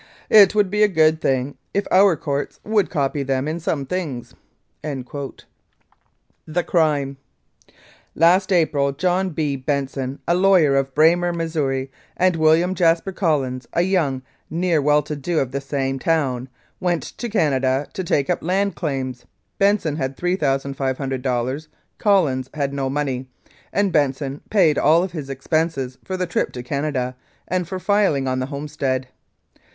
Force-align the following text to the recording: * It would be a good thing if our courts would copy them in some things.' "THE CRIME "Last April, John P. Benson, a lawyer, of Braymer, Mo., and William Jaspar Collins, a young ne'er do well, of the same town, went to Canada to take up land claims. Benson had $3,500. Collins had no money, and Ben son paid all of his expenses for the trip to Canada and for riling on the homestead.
* 0.21 0.29
It 0.41 0.55
would 0.55 0.71
be 0.71 0.81
a 0.81 0.87
good 0.87 1.21
thing 1.21 1.59
if 1.75 1.85
our 1.91 2.15
courts 2.17 2.59
would 2.63 2.89
copy 2.89 3.21
them 3.21 3.47
in 3.47 3.59
some 3.59 3.85
things.' 3.85 4.33
"THE 4.81 5.03
CRIME 6.65 7.17
"Last 8.15 8.51
April, 8.51 8.93
John 8.93 9.31
P. 9.35 9.55
Benson, 9.55 10.17
a 10.27 10.33
lawyer, 10.33 10.75
of 10.75 10.95
Braymer, 10.95 11.31
Mo., 11.35 11.87
and 12.17 12.35
William 12.35 12.73
Jaspar 12.73 13.11
Collins, 13.11 13.67
a 13.73 13.83
young 13.83 14.23
ne'er 14.49 14.79
do 14.79 14.81
well, 14.81 15.05
of 15.37 15.51
the 15.51 15.61
same 15.61 15.99
town, 15.99 16.49
went 16.79 17.03
to 17.03 17.29
Canada 17.29 17.87
to 17.93 18.03
take 18.03 18.27
up 18.27 18.41
land 18.41 18.73
claims. 18.75 19.25
Benson 19.59 19.97
had 19.97 20.17
$3,500. 20.17 21.67
Collins 21.99 22.49
had 22.55 22.73
no 22.73 22.89
money, 22.89 23.29
and 23.71 23.91
Ben 23.93 24.13
son 24.13 24.41
paid 24.49 24.79
all 24.79 25.03
of 25.03 25.11
his 25.11 25.29
expenses 25.29 25.99
for 26.03 26.17
the 26.17 26.25
trip 26.25 26.51
to 26.53 26.63
Canada 26.63 27.15
and 27.47 27.67
for 27.67 27.79
riling 27.87 28.27
on 28.27 28.39
the 28.39 28.47
homestead. 28.47 29.07